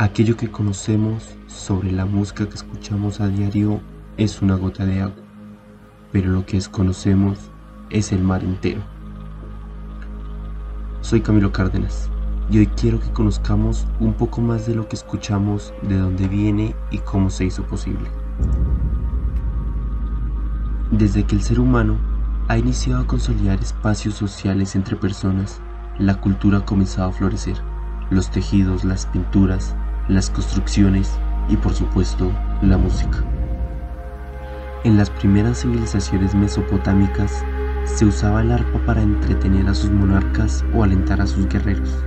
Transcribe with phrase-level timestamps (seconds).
[0.00, 3.82] Aquello que conocemos sobre la música que escuchamos a diario
[4.16, 5.22] es una gota de agua,
[6.10, 7.38] pero lo que desconocemos
[7.90, 8.80] es el mar entero.
[11.02, 12.08] Soy Camilo Cárdenas
[12.50, 16.74] y hoy quiero que conozcamos un poco más de lo que escuchamos, de dónde viene
[16.90, 18.10] y cómo se hizo posible.
[20.90, 21.98] Desde que el ser humano
[22.48, 25.60] ha iniciado a consolidar espacios sociales entre personas,
[25.98, 27.56] la cultura ha comenzado a florecer.
[28.08, 29.76] Los tejidos, las pinturas,
[30.14, 32.32] las construcciones y por supuesto
[32.62, 33.18] la música.
[34.84, 37.44] En las primeras civilizaciones mesopotámicas
[37.84, 42.04] se usaba el arpa para entretener a sus monarcas o alentar a sus guerreros.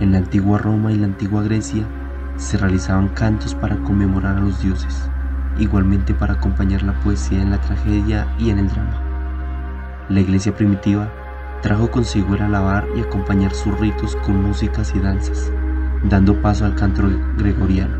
[0.00, 1.84] En la antigua Roma y la antigua Grecia
[2.36, 5.08] se realizaban cantos para conmemorar a los dioses,
[5.58, 9.02] igualmente para acompañar la poesía en la tragedia y en el drama.
[10.08, 11.10] La iglesia primitiva
[11.62, 15.52] trajo consigo el alabar y acompañar sus ritos con músicas y danzas,
[16.04, 17.02] dando paso al canto
[17.36, 17.94] gregoriano,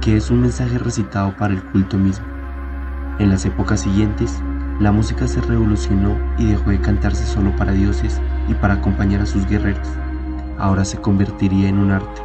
[0.00, 2.26] que es un mensaje recitado para el culto mismo.
[3.18, 4.40] En las épocas siguientes,
[4.80, 9.26] la música se revolucionó y dejó de cantarse solo para dioses y para acompañar a
[9.26, 9.88] sus guerreros.
[10.56, 12.22] Ahora se convertiría en un arte,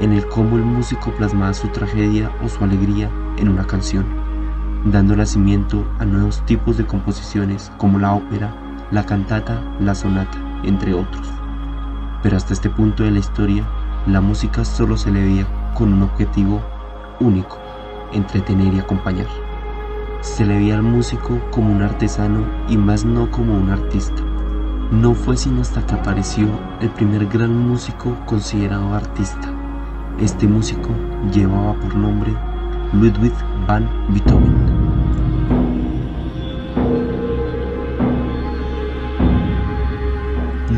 [0.00, 4.06] en el cómo el músico plasmaba su tragedia o su alegría en una canción,
[4.86, 8.54] dando nacimiento a nuevos tipos de composiciones como la ópera,
[8.90, 11.28] la cantata, la sonata, entre otros.
[12.22, 13.64] Pero hasta este punto de la historia,
[14.06, 16.60] la música solo se le veía con un objetivo
[17.20, 17.58] único,
[18.12, 19.28] entretener y acompañar.
[20.20, 24.22] Se le veía al músico como un artesano y más no como un artista.
[24.90, 26.48] No fue sino hasta que apareció
[26.80, 29.48] el primer gran músico considerado artista.
[30.18, 30.90] Este músico
[31.32, 32.34] llevaba por nombre
[32.92, 33.32] Ludwig
[33.66, 34.52] van Beethoven.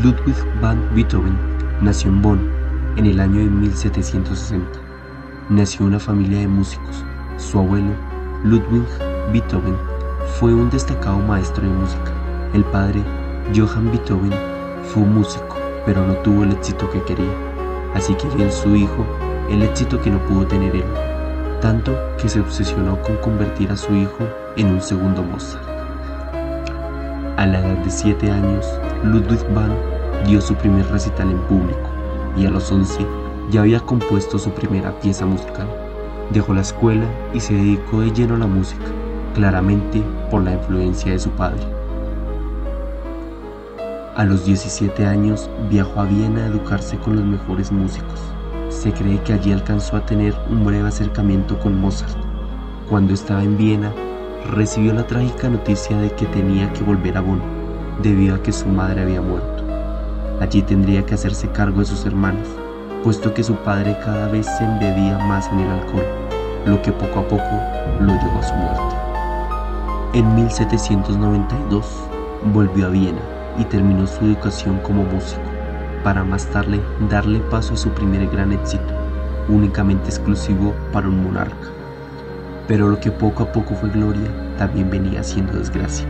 [0.03, 1.39] Ludwig van Beethoven
[1.81, 2.54] nació en Bonn
[2.97, 4.79] en el año de 1760.
[5.49, 7.05] Nació una familia de músicos.
[7.37, 7.91] Su abuelo,
[8.45, 8.87] Ludwig
[9.33, 9.77] Beethoven,
[10.39, 12.13] fue un destacado maestro de música.
[12.53, 13.03] El padre,
[13.55, 14.33] Johann Beethoven,
[14.85, 17.33] fue músico, pero no tuvo el éxito que quería.
[17.95, 19.05] Así que en su hijo
[19.51, 20.85] el éxito que no pudo tener él,
[21.61, 24.25] tanto que se obsesionó con convertir a su hijo
[24.57, 25.69] en un segundo Mozart.
[27.37, 28.67] A la edad de 7 años,
[29.03, 29.75] Ludwig van
[30.27, 31.94] dio su primer recital en público
[32.37, 33.07] y a los 11
[33.51, 35.69] ya había compuesto su primera pieza musical.
[36.31, 38.87] Dejó la escuela y se dedicó de lleno a la música,
[39.35, 41.63] claramente por la influencia de su padre.
[44.17, 48.21] A los 17 años viajó a Viena a educarse con los mejores músicos.
[48.69, 52.17] Se cree que allí alcanzó a tener un breve acercamiento con Mozart.
[52.89, 53.93] Cuando estaba en Viena,
[54.51, 57.41] recibió la trágica noticia de que tenía que volver a Bonn,
[58.03, 59.54] debido a que su madre había muerto.
[60.41, 62.49] Allí tendría que hacerse cargo de sus hermanos,
[63.03, 66.05] puesto que su padre cada vez se embebía más en el alcohol,
[66.67, 67.61] lo que poco a poco
[68.01, 68.97] lo llevó a su muerte.
[70.15, 71.87] En 1792
[72.53, 73.21] volvió a Viena
[73.59, 75.43] y terminó su educación como músico,
[76.03, 78.95] para más tarde darle paso a su primer gran éxito,
[79.49, 81.69] únicamente exclusivo para un monarca.
[82.67, 86.07] Pero lo que poco a poco fue gloria también venía siendo desgracia.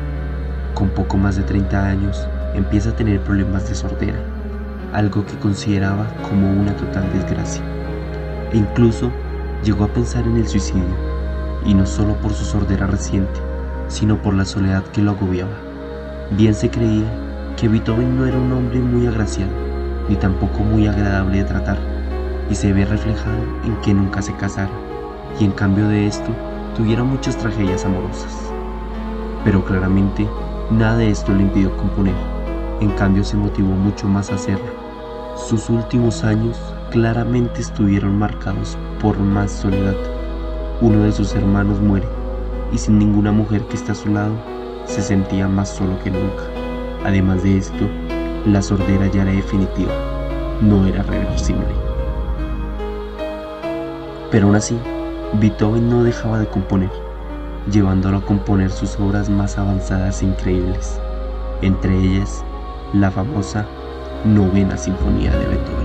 [0.74, 4.18] Con poco más de 30 años, empieza a tener problemas de sordera,
[4.92, 7.62] algo que consideraba como una total desgracia.
[8.52, 9.10] E incluso
[9.64, 10.94] llegó a pensar en el suicidio,
[11.66, 13.40] y no solo por su sordera reciente,
[13.88, 15.56] sino por la soledad que lo agobiaba.
[16.30, 17.06] Bien se creía
[17.56, 19.52] que Beethoven no era un hombre muy agraciado,
[20.08, 21.78] ni tampoco muy agradable de tratar,
[22.50, 24.70] y se ve reflejado en que nunca se casara,
[25.40, 26.30] y en cambio de esto
[26.76, 28.52] tuviera muchas tragedias amorosas.
[29.44, 30.28] Pero claramente
[30.70, 32.33] nada de esto le impidió componer
[32.84, 34.72] en cambio se motivó mucho más a hacerlo.
[35.36, 39.96] Sus últimos años claramente estuvieron marcados por más soledad.
[40.80, 42.06] Uno de sus hermanos muere
[42.72, 44.34] y sin ninguna mujer que esté a su lado,
[44.84, 46.42] se sentía más solo que nunca.
[47.04, 47.88] Además de esto,
[48.46, 49.92] la sordera ya era definitiva,
[50.60, 51.64] no era reversible.
[54.30, 54.76] Pero aún así,
[55.40, 56.90] Beethoven no dejaba de componer,
[57.70, 61.00] llevándolo a componer sus obras más avanzadas e increíbles,
[61.62, 62.44] entre ellas
[62.94, 63.66] la famosa
[64.24, 65.83] Novena Sinfonía de Beethoven.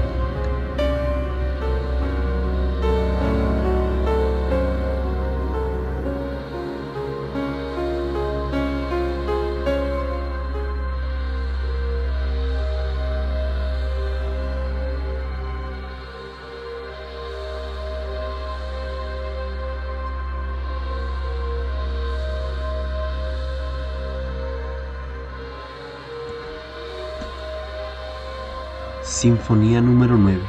[29.09, 30.39] Sinfonía número 9,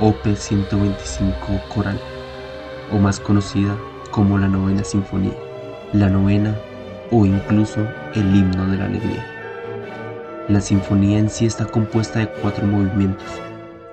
[0.00, 1.36] OP 125
[1.72, 2.00] Coral,
[2.92, 3.76] o más conocida
[4.10, 5.36] como la Novena Sinfonía,
[5.92, 6.52] la Novena
[7.12, 9.24] o incluso el Himno de la Alegría.
[10.48, 13.28] La sinfonía en sí está compuesta de cuatro movimientos.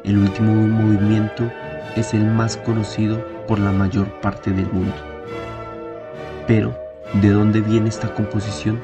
[0.04, 1.44] El último movimiento
[1.96, 4.96] es el más conocido por la mayor parte del mundo.
[6.48, 6.76] Pero,
[7.22, 8.82] ¿de dónde viene esta composición?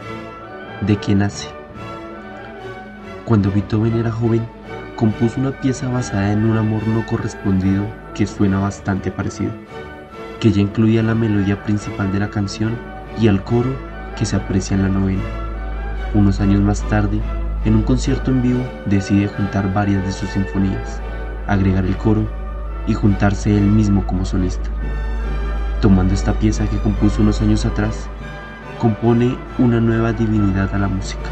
[0.82, 1.50] ¿De qué nace?
[3.26, 4.48] Cuando Beethoven era joven,
[4.96, 9.52] compuso una pieza basada en un amor no correspondido que suena bastante parecido,
[10.40, 12.78] que ya incluía la melodía principal de la canción
[13.20, 13.76] y al coro
[14.18, 15.24] que se aprecia en la novena.
[16.14, 17.20] Unos años más tarde,
[17.66, 21.02] en un concierto en vivo, decide juntar varias de sus sinfonías,
[21.48, 22.26] agregar el coro
[22.88, 24.70] y juntarse él mismo como solista.
[25.82, 28.08] Tomando esta pieza que compuso unos años atrás,
[28.80, 31.30] compone una nueva divinidad a la música,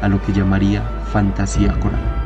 [0.00, 0.82] a lo que llamaría
[1.12, 2.19] fantasía coral.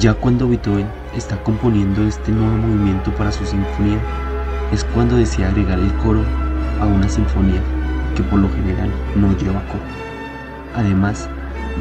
[0.00, 4.00] Ya cuando Beethoven está componiendo este nuevo movimiento para su sinfonía,
[4.72, 6.24] es cuando decide agregar el coro
[6.80, 7.62] a una sinfonía
[8.16, 9.84] que por lo general no lleva coro.
[10.74, 11.28] Además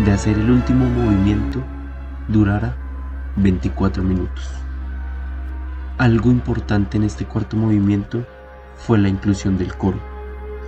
[0.05, 1.63] de hacer el último movimiento
[2.27, 2.75] durara
[3.37, 4.51] 24 minutos.
[5.97, 8.23] Algo importante en este cuarto movimiento
[8.75, 9.97] fue la inclusión del coro,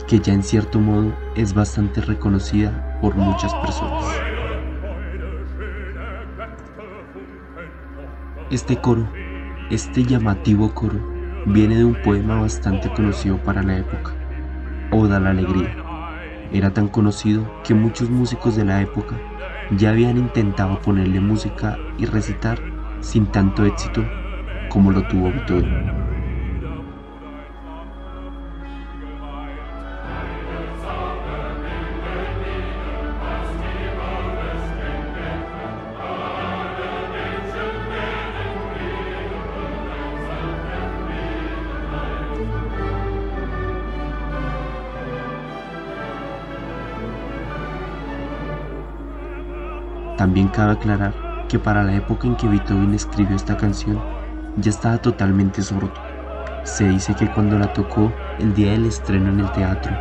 [0.08, 4.37] que ya en cierto modo es bastante reconocida por muchas personas.
[8.50, 9.10] Este coro,
[9.70, 11.02] este llamativo coro,
[11.48, 14.14] viene de un poema bastante conocido para la época,
[14.90, 15.76] Oda a la Alegría.
[16.54, 19.18] Era tan conocido que muchos músicos de la época
[19.72, 22.58] ya habían intentado ponerle música y recitar
[23.02, 24.06] sin tanto éxito
[24.70, 26.17] como lo tuvo Beethoven.
[50.18, 51.14] También cabe aclarar
[51.48, 54.04] que para la época en que Beethoven escribió esta canción,
[54.58, 55.94] ya estaba totalmente sordo.
[56.64, 59.96] Se dice que cuando la tocó el día del estreno en el teatro,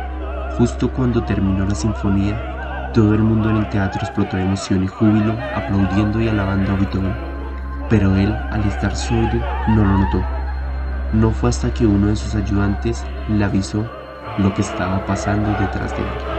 [0.57, 4.87] justo cuando terminó la sinfonía, todo el mundo en el teatro explotó de emoción y
[4.87, 7.15] júbilo, aplaudiendo y alabando a Beethoven.
[7.87, 10.31] Pero él, al estar sordo, no lo notó.
[11.13, 13.85] No fue hasta que uno de sus ayudantes le avisó
[14.35, 16.36] lo que estaba pasando detrás de él.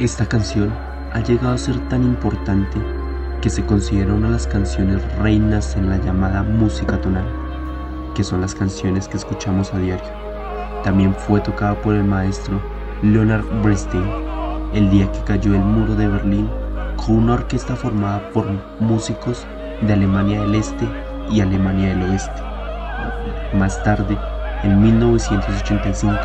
[0.00, 0.74] Esta canción
[1.12, 2.80] ha llegado a ser tan importante
[3.40, 7.24] que se considera una de las canciones reinas en la llamada música tonal,
[8.16, 10.10] que son las canciones que escuchamos a diario.
[10.82, 12.60] También fue tocada por el maestro
[13.02, 14.04] Leonard Bernstein
[14.72, 16.50] el día que cayó el muro de Berlín
[16.96, 18.46] con una orquesta formada por
[18.80, 19.46] músicos
[19.80, 20.88] de Alemania del Este
[21.30, 22.42] y Alemania del Oeste.
[23.52, 24.18] Más tarde,
[24.64, 26.18] en 1985,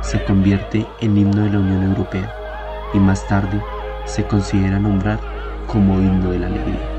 [0.00, 2.43] se convierte en himno de la Unión Europea
[2.94, 3.60] y más tarde
[4.04, 5.18] se considera nombrar
[5.66, 6.90] como himno de la alegría.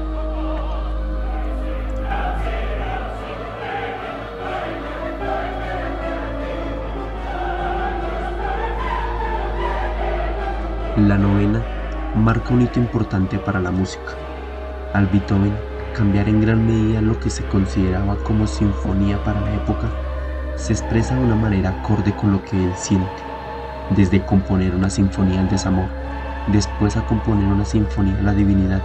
[10.98, 11.62] La novena
[12.16, 14.14] marca un hito importante para la música.
[14.94, 15.54] Al Beethoven
[15.94, 19.90] cambiar en gran medida lo que se consideraba como sinfonía para la época,
[20.56, 23.25] se expresa de una manera acorde con lo que él siente
[23.92, 25.88] desde componer una sinfonía al desamor,
[26.48, 28.82] después a componer una sinfonía a la divinidad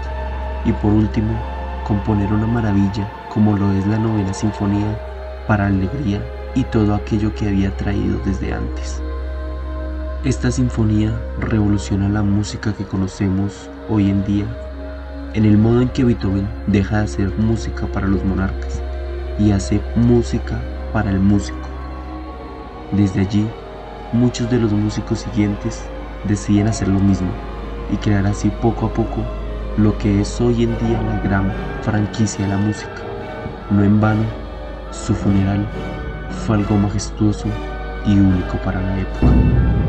[0.64, 1.32] y por último
[1.86, 4.98] componer una maravilla como lo es la novena sinfonía
[5.46, 6.22] para alegría
[6.54, 9.02] y todo aquello que había traído desde antes.
[10.24, 14.46] Esta sinfonía revoluciona la música que conocemos hoy en día
[15.34, 18.82] en el modo en que Beethoven deja de hacer música para los monarcas
[19.38, 20.60] y hace música
[20.92, 21.68] para el músico.
[22.92, 23.48] Desde allí
[24.12, 25.84] muchos de los músicos siguientes
[26.24, 27.30] deciden hacer lo mismo
[27.92, 29.24] y crear así poco a poco
[29.76, 31.52] lo que es hoy en día la gran
[31.82, 33.02] franquicia de la música.
[33.70, 34.24] No en vano,
[34.90, 35.66] su funeral
[36.30, 37.48] fue algo majestuoso
[38.06, 39.79] y único para la época.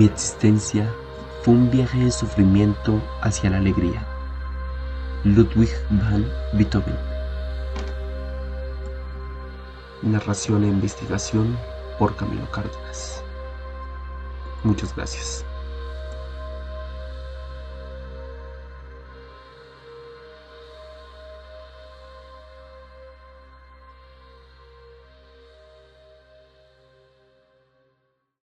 [0.00, 0.90] Mi existencia
[1.42, 4.02] fue un viaje de sufrimiento hacia la alegría.
[5.24, 6.96] Ludwig van Beethoven.
[10.00, 11.54] Narración e investigación
[11.98, 13.22] por Camilo Cárdenas.
[14.64, 15.44] Muchas gracias.